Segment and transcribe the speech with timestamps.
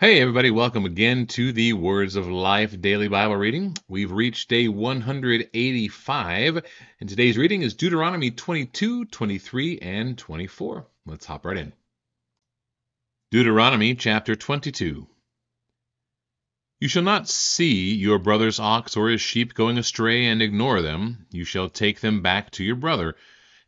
[0.00, 3.76] Hey, everybody, welcome again to the Words of Life Daily Bible Reading.
[3.88, 6.62] We've reached day 185,
[7.00, 10.86] and today's reading is Deuteronomy 22, 23, and 24.
[11.04, 11.72] Let's hop right in.
[13.32, 15.08] Deuteronomy chapter 22.
[16.78, 21.26] You shall not see your brother's ox or his sheep going astray and ignore them.
[21.32, 23.16] You shall take them back to your brother.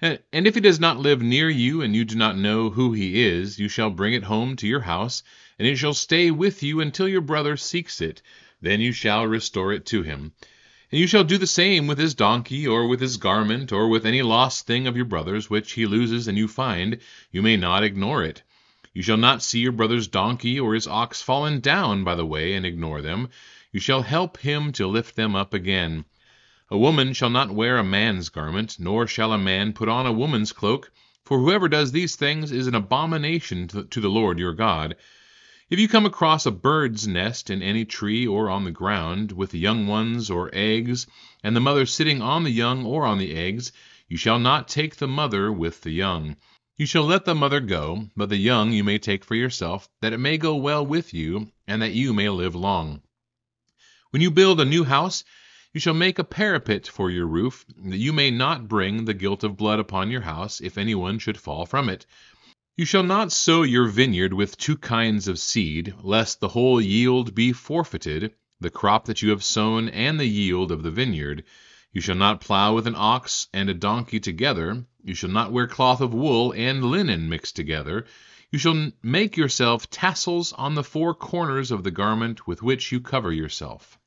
[0.01, 3.21] And if he does not live near you and you do not know who he
[3.27, 5.25] is, you shall bring it home to your house
[5.61, 8.23] and it shall stay with you until your brother seeks it.
[8.63, 10.33] Then you shall restore it to him.
[10.91, 14.07] And you shall do the same with his donkey, or with his garment, or with
[14.07, 16.97] any lost thing of your brother's, which he loses and you find.
[17.31, 18.43] You may not ignore it.
[18.95, 22.55] You shall not see your brother's donkey or his ox fallen down by the way
[22.55, 23.29] and ignore them.
[23.71, 26.07] You shall help him to lift them up again.
[26.71, 30.13] A woman shall not wear a man's garment, nor shall a man put on a
[30.13, 30.91] woman's cloak,
[31.23, 34.97] for whoever does these things is an abomination to the Lord your God.
[35.71, 39.53] If you come across a bird's nest in any tree or on the ground, with
[39.53, 41.07] the young ones or eggs,
[41.45, 43.71] and the mother sitting on the young or on the eggs,
[44.09, 46.35] you shall not take the mother with the young.
[46.77, 50.13] You shall let the mother go, but the young you may take for yourself, that
[50.13, 53.03] it may go well with you, and that you may live long.
[54.11, 55.23] When you build a new house,
[55.73, 59.45] you shall make a parapet for your roof, that you may not bring the guilt
[59.45, 62.07] of blood upon your house, if anyone should fall from it.
[62.77, 67.35] You shall not sow your vineyard with two kinds of seed, lest the whole yield
[67.35, 71.45] be forfeited, the crop that you have sown and the yield of the vineyard.
[71.93, 74.87] You shall not plow with an ox and a donkey together.
[75.03, 78.07] You shall not wear cloth of wool and linen mixed together.
[78.51, 83.01] You shall make yourself tassels on the four corners of the garment with which you
[83.01, 84.00] cover yourself.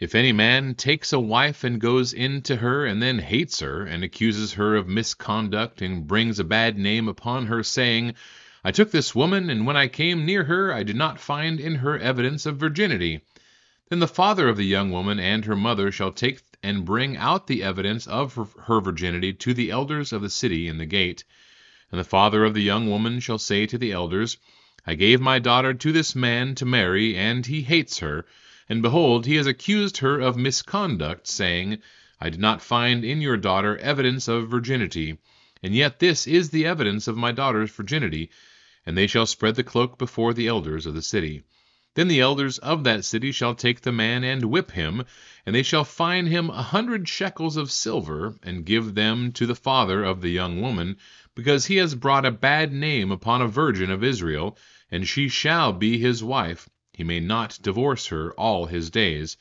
[0.00, 3.84] If any man takes a wife and goes in to her and then hates her,
[3.84, 8.14] and accuses her of misconduct, and brings a bad name upon her, saying,
[8.64, 11.74] I took this woman, and when I came near her I did not find in
[11.74, 13.20] her evidence of virginity,
[13.90, 17.46] then the father of the young woman and her mother shall take and bring out
[17.46, 21.22] the evidence of her virginity to the elders of the city in the gate.
[21.90, 24.38] And the father of the young woman shall say to the elders,
[24.86, 28.24] I gave my daughter to this man to marry, and he hates her.
[28.72, 31.82] And behold, he has accused her of misconduct, saying,
[32.18, 35.18] I did not find in your daughter evidence of virginity.
[35.62, 38.30] And yet this is the evidence of my daughter's virginity.
[38.86, 41.42] And they shall spread the cloak before the elders of the city.
[41.96, 45.04] Then the elders of that city shall take the man and whip him,
[45.44, 49.54] and they shall fine him a hundred shekels of silver, and give them to the
[49.54, 50.96] father of the young woman,
[51.34, 54.56] because he has brought a bad name upon a virgin of Israel,
[54.90, 59.38] and she shall be his wife he may not divorce her all his days.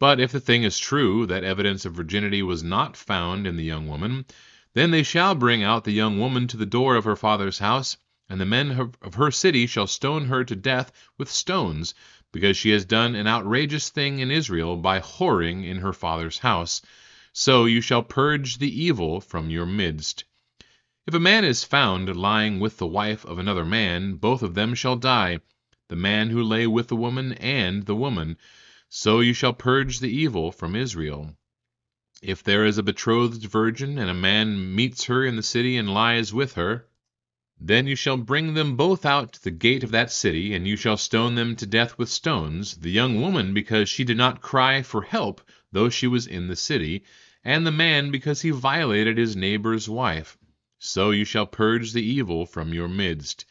[0.00, 3.62] But if the thing is true, that evidence of virginity was not found in the
[3.62, 4.24] young woman,
[4.74, 7.96] then they shall bring out the young woman to the door of her father's house,
[8.28, 11.94] and the men of her city shall stone her to death with stones,
[12.32, 16.82] because she has done an outrageous thing in Israel by whoring in her father's house.
[17.32, 20.24] So you shall purge the evil from your midst.
[21.06, 24.74] If a man is found lying with the wife of another man, both of them
[24.74, 25.38] shall die
[25.90, 28.38] the man who lay with the woman and the woman.
[28.88, 31.36] So you shall purge the evil from Israel.
[32.22, 35.92] If there is a betrothed virgin, and a man meets her in the city and
[35.92, 36.86] lies with her,
[37.58, 40.76] then you shall bring them both out to the gate of that city, and you
[40.76, 44.82] shall stone them to death with stones, the young woman because she did not cry
[44.82, 45.40] for help,
[45.72, 47.02] though she was in the city,
[47.42, 50.38] and the man because he violated his neighbor's wife.
[50.78, 53.44] So you shall purge the evil from your midst.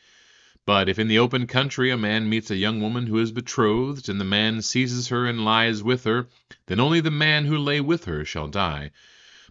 [0.71, 4.07] But if in the open country a man meets a young woman who is betrothed,
[4.07, 6.27] and the man seizes her and lies with her,
[6.67, 8.91] then only the man who lay with her shall die.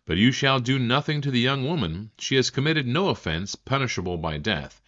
[0.06, 4.16] But you shall do nothing to the young woman; she has committed no offense punishable
[4.16, 4.80] by death.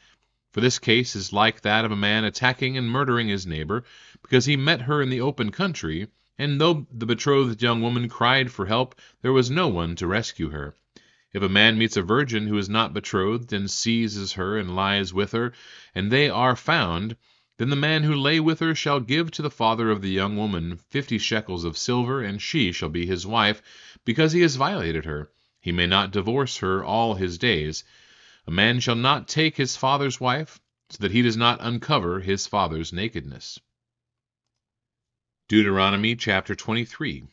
[0.52, 3.82] For this case is like that of a man attacking and murdering his neighbor,
[4.22, 6.06] because he met her in the open country,
[6.38, 10.50] and though the betrothed young woman cried for help, there was no one to rescue
[10.50, 10.76] her.
[11.32, 15.14] If a man meets a virgin who is not betrothed, and seizes her and lies
[15.14, 15.52] with her,
[15.94, 17.16] and they are found,
[17.56, 20.36] then the man who lay with her shall give to the father of the young
[20.36, 23.62] woman fifty shekels of silver, and she shall be his wife,
[24.04, 25.30] because he has violated her.
[25.60, 27.84] He may not divorce her all his days.
[28.46, 32.48] A man shall not take his father's wife, so that he does not uncover his
[32.48, 33.60] father's nakedness.
[35.46, 37.24] Deuteronomy chapter 23.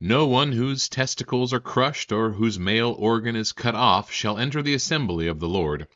[0.00, 4.60] No one whose testicles are crushed or whose male organ is cut off shall enter
[4.60, 5.88] the assembly of the Lord.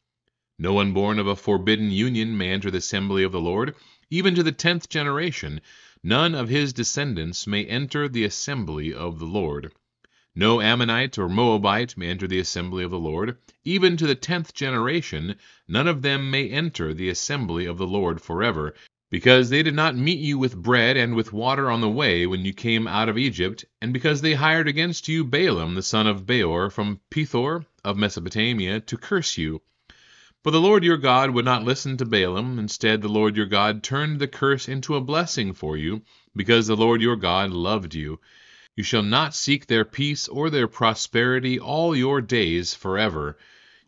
[0.59, 3.75] No one born of a forbidden union may enter the assembly of the Lord,
[4.09, 5.61] even to the tenth generation.
[6.03, 9.71] None of his descendants may enter the assembly of the Lord.
[10.35, 13.37] No Ammonite or Moabite may enter the assembly of the Lord.
[13.65, 15.37] Even to the tenth generation,
[15.69, 18.73] none of them may enter the assembly of the Lord forever,
[19.11, 22.45] because they did not meet you with bread and with water on the way when
[22.45, 26.25] you came out of Egypt, and because they hired against you Balaam the son of
[26.25, 29.61] Beor from Pethor of Mesopotamia to curse you.
[30.43, 32.59] But the Lord your God would not listen to Balaam.
[32.59, 36.03] Instead, the Lord your God turned the curse into a blessing for you,
[36.35, 38.21] because the Lord your God loved you.
[38.77, 43.37] You shall not seek their peace or their prosperity all your days forever.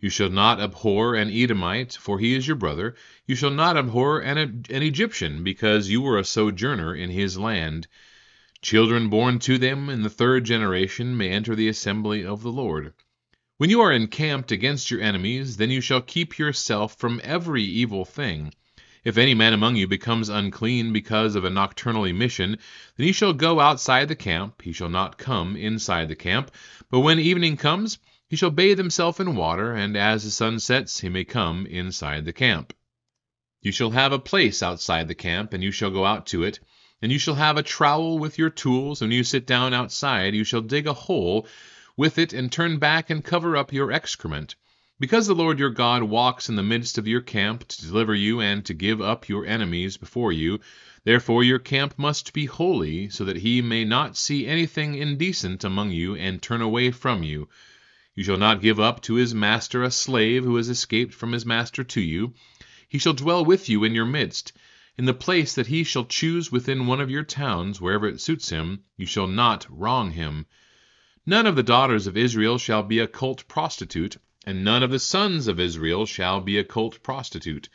[0.02, 2.96] You shall not abhor an Edomite, for he is your brother.
[3.24, 7.86] You shall not abhor an, an Egyptian, because you were a sojourner in his land.
[8.62, 12.94] Children born to them in the third generation may enter the assembly of the Lord.
[13.58, 18.04] When you are encamped against your enemies, then you shall keep yourself from every evil
[18.04, 18.52] thing.
[19.04, 22.58] If any man among you becomes unclean because of a nocturnal emission,
[22.96, 26.50] then he shall go outside the camp, he shall not come inside the camp.
[26.90, 27.98] But when evening comes,
[28.32, 32.24] he shall bathe himself in water, and as the sun sets, he may come inside
[32.24, 32.72] the camp.
[33.60, 36.58] You shall have a place outside the camp, and you shall go out to it.
[37.02, 40.34] And you shall have a trowel with your tools, and when you sit down outside,
[40.34, 41.46] you shall dig a hole
[41.94, 44.54] with it, and turn back and cover up your excrement.
[44.98, 48.40] Because the Lord your God walks in the midst of your camp to deliver you
[48.40, 50.58] and to give up your enemies before you,
[51.04, 55.90] therefore your camp must be holy, so that he may not see anything indecent among
[55.90, 57.46] you and turn away from you.
[58.14, 61.46] You shall not give up to his master a slave who has escaped from his
[61.46, 62.34] master to you.
[62.86, 64.52] He shall dwell with you in your midst.
[64.98, 68.50] In the place that he shall choose within one of your towns, wherever it suits
[68.50, 70.44] him, you shall not wrong him.
[71.24, 74.98] None of the daughters of Israel shall be a cult prostitute, and none of the
[74.98, 77.70] sons of Israel shall be a cult prostitute.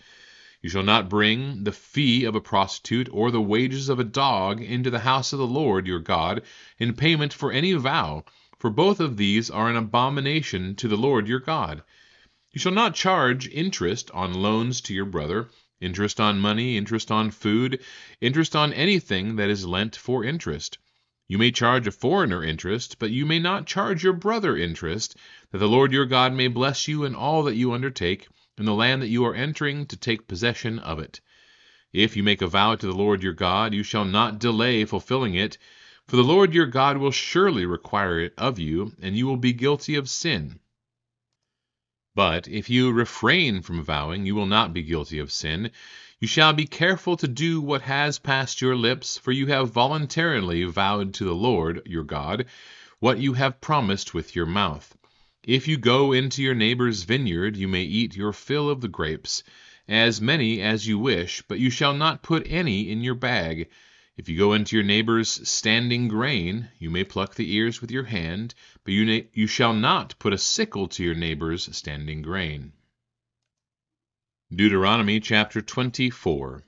[0.61, 4.61] You shall not bring the fee of a prostitute or the wages of a dog
[4.61, 6.43] into the house of the Lord your God
[6.77, 8.23] in payment for any vow
[8.59, 11.83] for both of these are an abomination to the Lord your God.
[12.51, 15.49] You shall not charge interest on loans to your brother,
[15.79, 17.79] interest on money, interest on food,
[18.19, 20.79] interest on anything that is lent for interest.
[21.27, 25.17] You may charge a foreigner interest, but you may not charge your brother interest,
[25.51, 28.27] that the Lord your God may bless you in all that you undertake,
[28.57, 31.19] in the land that you are entering to take possession of it.
[31.93, 35.35] If you make a vow to the Lord your God, you shall not delay fulfilling
[35.35, 35.57] it,
[36.07, 39.51] for the Lord your God will surely require it of you, and you will be
[39.51, 40.59] guilty of sin.
[42.15, 45.69] But if you refrain from vowing, you will not be guilty of sin.
[46.19, 50.63] You shall be careful to do what has passed your lips, for you have voluntarily
[50.63, 52.45] vowed to the Lord your God
[52.99, 54.97] what you have promised with your mouth.
[55.43, 59.43] If you go into your neighbor's vineyard, you may eat your fill of the grapes,
[59.87, 63.69] as many as you wish, but you shall not put any in your bag.
[64.17, 68.05] If you go into your neighbor's standing grain, you may pluck the ears with your
[68.05, 72.73] hand, but you, you shall not put a sickle to your neighbor's standing grain.
[74.51, 76.63] Deuteronomy chapter 24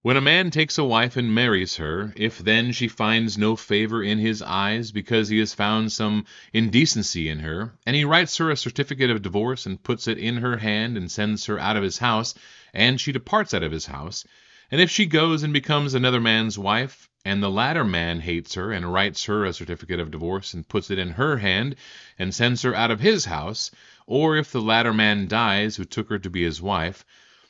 [0.00, 4.02] When a man takes a wife and marries her, if then she finds no favor
[4.02, 8.50] in his eyes because he has found some indecency in her, and he writes her
[8.50, 11.84] a certificate of divorce and puts it in her hand and sends her out of
[11.84, 12.34] his house,
[12.74, 14.24] and she departs out of his house,
[14.72, 18.72] and if she goes and becomes another man's wife, and the latter man hates her,
[18.72, 21.76] and writes her a certificate of divorce, and puts it in her hand,
[22.18, 23.70] and sends her out of his house,
[24.06, 27.04] or if the latter man dies who took her to be his wife,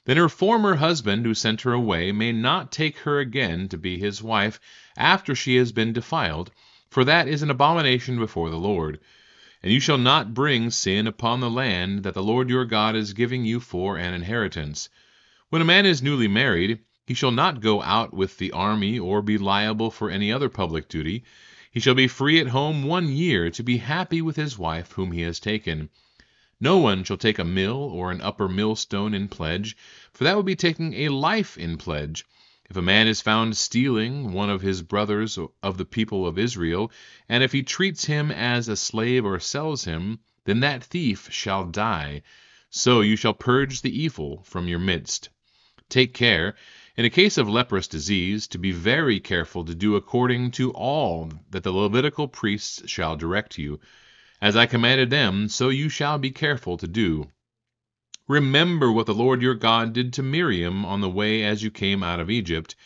[0.04, 3.96] then her former husband who sent her away may not take her again to be
[3.96, 4.58] his wife
[4.96, 6.50] after she has been defiled,
[6.90, 8.98] for that is an abomination before the Lord.
[9.62, 13.12] And you shall not bring sin upon the land that the Lord your God is
[13.12, 14.88] giving you for an inheritance.
[15.50, 16.80] When a man is newly married,
[17.12, 20.88] he shall not go out with the army or be liable for any other public
[20.88, 21.22] duty.
[21.70, 25.12] He shall be free at home one year to be happy with his wife whom
[25.12, 25.90] he has taken.
[26.58, 29.76] No one shall take a mill or an upper millstone in pledge,
[30.14, 32.24] for that would be taking a life in pledge.
[32.70, 36.90] If a man is found stealing one of his brothers of the people of Israel,
[37.28, 41.66] and if he treats him as a slave or sells him, then that thief shall
[41.66, 42.22] die.
[42.70, 45.28] So you shall purge the evil from your midst.
[45.90, 46.56] Take care
[46.94, 51.32] in a case of leprous disease, to be very careful to do according to all
[51.50, 53.80] that the Levitical priests shall direct you.
[54.42, 57.30] As I commanded them, so you shall be careful to do.
[58.28, 62.02] Remember what the Lord your God did to Miriam on the way as you came
[62.02, 62.76] out of Egypt.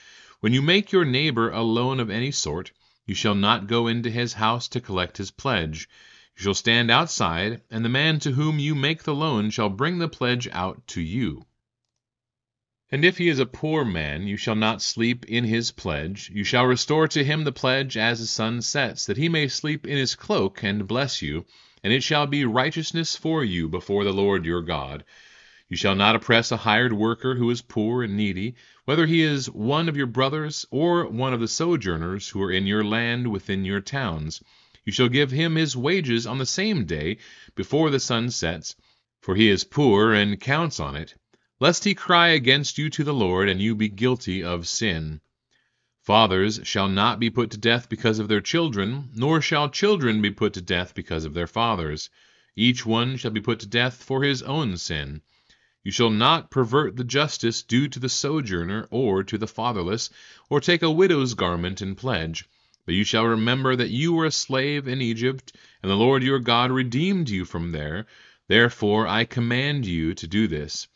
[0.40, 2.70] When you make your neighbor a loan of any sort,
[3.06, 5.88] you shall not go into his house to collect his pledge.
[6.36, 9.98] You shall stand outside, and the man to whom you make the loan shall bring
[9.98, 11.44] the pledge out to you.
[12.88, 16.30] And if he is a poor man, you shall not sleep in his pledge.
[16.32, 19.88] You shall restore to him the pledge as the sun sets, that he may sleep
[19.88, 21.46] in his cloak and bless you,
[21.82, 25.02] and it shall be righteousness for you before the Lord your God.
[25.68, 29.50] You shall not oppress a hired worker who is poor and needy, whether he is
[29.50, 33.64] one of your brothers or one of the sojourners who are in your land within
[33.64, 34.40] your towns.
[34.84, 37.18] You shall give him his wages on the same day
[37.56, 38.76] before the sun sets,
[39.20, 41.16] for he is poor and counts on it
[41.58, 45.20] lest he cry against you to the Lord, and you be guilty of sin.
[46.02, 50.30] Fathers shall not be put to death because of their children, nor shall children be
[50.30, 52.10] put to death because of their fathers.
[52.54, 55.22] Each one shall be put to death for his own sin.
[55.82, 60.10] You shall not pervert the justice due to the sojourner or to the fatherless,
[60.50, 62.44] or take a widow's garment in pledge.
[62.84, 66.38] But you shall remember that you were a slave in Egypt, and the Lord your
[66.38, 68.06] God redeemed you from there.
[68.46, 70.86] Therefore I command you to do this.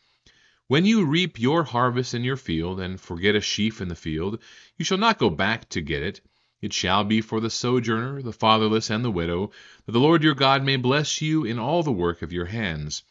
[0.71, 4.39] When you reap your harvest in your field, and forget a sheaf in the field,
[4.77, 6.21] you shall not go back to get it.
[6.61, 9.51] It shall be for the sojourner, the fatherless, and the widow,
[9.85, 13.03] that the Lord your God may bless you in all the work of your hands.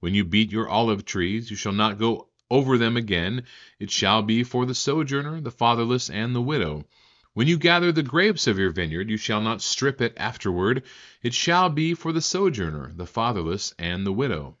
[0.00, 3.44] When you beat your olive trees, you shall not go over them again.
[3.80, 6.84] It shall be for the sojourner, the fatherless, and the widow.
[7.32, 10.82] When you gather the grapes of your vineyard, you shall not strip it afterward.
[11.22, 14.58] It shall be for the sojourner, the fatherless, and the widow.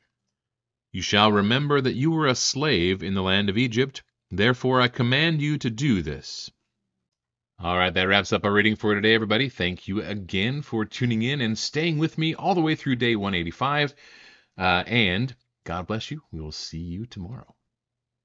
[0.90, 4.02] You shall remember that you were a slave in the land of Egypt.
[4.30, 6.50] Therefore I command you to do this.
[7.58, 9.48] All right, that wraps up our reading for today, everybody.
[9.48, 13.16] Thank you again for tuning in and staying with me all the way through day
[13.16, 13.94] 185.
[14.56, 16.22] Uh, and God bless you.
[16.30, 17.54] We will see you tomorrow.